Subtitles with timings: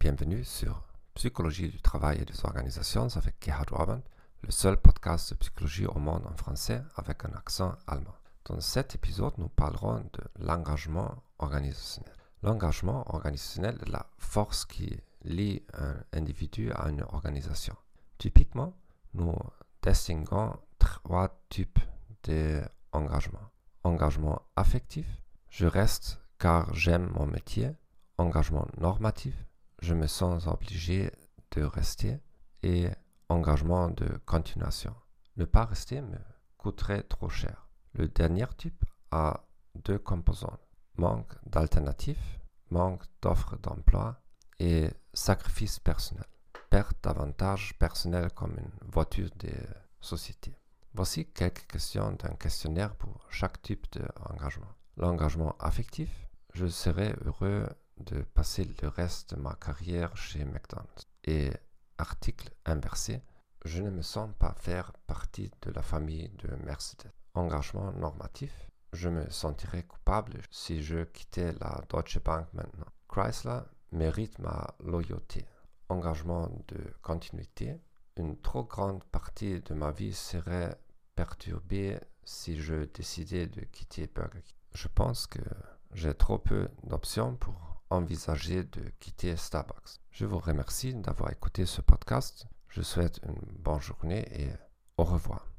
[0.00, 4.00] bienvenue sur Psychologie du travail et des organisations avec Gerhard Orban,
[4.42, 8.14] le seul podcast de psychologie au monde en français avec un accent allemand.
[8.46, 12.14] Dans cet épisode, nous parlerons de l'engagement organisationnel.
[12.42, 17.76] L'engagement organisationnel est la force qui lie un individu à une organisation.
[18.16, 18.74] Typiquement,
[19.12, 19.36] nous
[19.82, 21.80] distinguons trois types
[22.22, 23.50] d'engagement.
[23.82, 25.06] Engagement affectif,
[25.50, 27.72] je reste car j'aime mon métier.
[28.18, 29.34] Engagement normatif,
[29.80, 31.10] je me sens obligé
[31.52, 32.20] de rester.
[32.62, 32.88] Et
[33.28, 34.94] engagement de continuation.
[35.36, 36.18] Ne pas rester me
[36.56, 37.68] coûterait trop cher.
[37.92, 40.58] Le dernier type a deux composants.
[40.96, 42.38] Manque d'alternatives,
[42.70, 44.20] manque d'offres d'emploi
[44.60, 46.24] et sacrifice personnel.
[46.70, 49.52] Perte d'avantages personnels comme une voiture de
[50.00, 50.56] société.
[50.94, 54.72] Voici quelques questions d'un questionnaire pour chaque type d'engagement.
[54.96, 57.66] L'engagement affectif, je serais heureux
[57.98, 61.06] de passer le reste de ma carrière chez McDonald's.
[61.24, 61.50] Et
[61.98, 63.22] article inversé,
[63.64, 67.10] je ne me sens pas faire partie de la famille de Mercedes.
[67.34, 72.86] Engagement normatif, je me sentirais coupable si je quittais la Deutsche Bank maintenant.
[73.08, 73.60] Chrysler
[73.92, 75.46] mérite ma loyauté.
[75.88, 77.80] Engagement de continuité,
[78.16, 80.78] une trop grande partie de ma vie serait
[81.14, 84.56] perturbée si je décidais de quitter Burger King.
[84.72, 85.40] Je pense que
[85.92, 90.00] j'ai trop peu d'options pour envisager de quitter Starbucks.
[90.10, 92.46] Je vous remercie d'avoir écouté ce podcast.
[92.68, 94.50] Je souhaite une bonne journée et
[94.96, 95.53] au revoir.